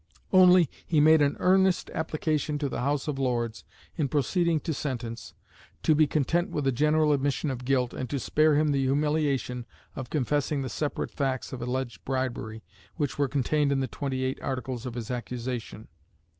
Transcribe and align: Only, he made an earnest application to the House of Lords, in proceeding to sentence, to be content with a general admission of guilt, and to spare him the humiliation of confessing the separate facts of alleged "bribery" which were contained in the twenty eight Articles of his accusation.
Only, 0.33 0.67
he 0.87 0.99
made 0.99 1.21
an 1.21 1.37
earnest 1.39 1.91
application 1.91 2.57
to 2.57 2.69
the 2.69 2.79
House 2.79 3.07
of 3.07 3.19
Lords, 3.19 3.63
in 3.97 4.07
proceeding 4.07 4.59
to 4.61 4.73
sentence, 4.73 5.35
to 5.83 5.93
be 5.93 6.07
content 6.07 6.49
with 6.49 6.65
a 6.65 6.71
general 6.71 7.13
admission 7.13 7.51
of 7.51 7.63
guilt, 7.65 7.93
and 7.93 8.09
to 8.09 8.17
spare 8.19 8.55
him 8.55 8.69
the 8.69 8.81
humiliation 8.81 9.67
of 9.95 10.09
confessing 10.09 10.63
the 10.63 10.69
separate 10.69 11.11
facts 11.11 11.53
of 11.53 11.61
alleged 11.61 12.03
"bribery" 12.03 12.63
which 12.95 13.19
were 13.19 13.27
contained 13.27 13.71
in 13.71 13.79
the 13.79 13.87
twenty 13.87 14.23
eight 14.23 14.41
Articles 14.41 14.87
of 14.87 14.95
his 14.95 15.11
accusation. 15.11 15.87